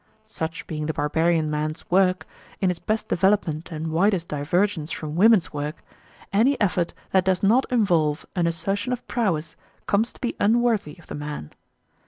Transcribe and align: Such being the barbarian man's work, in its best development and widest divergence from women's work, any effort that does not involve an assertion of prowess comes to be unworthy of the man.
Such 0.25 0.65
being 0.65 0.87
the 0.87 0.95
barbarian 0.95 1.47
man's 1.51 1.87
work, 1.91 2.25
in 2.59 2.71
its 2.71 2.79
best 2.79 3.07
development 3.07 3.69
and 3.71 3.91
widest 3.91 4.27
divergence 4.29 4.89
from 4.91 5.15
women's 5.15 5.53
work, 5.53 5.83
any 6.33 6.59
effort 6.59 6.95
that 7.11 7.23
does 7.25 7.43
not 7.43 7.67
involve 7.71 8.25
an 8.35 8.47
assertion 8.47 8.93
of 8.93 9.07
prowess 9.07 9.55
comes 9.85 10.11
to 10.13 10.19
be 10.19 10.35
unworthy 10.39 10.97
of 10.97 11.05
the 11.05 11.13
man. 11.13 11.51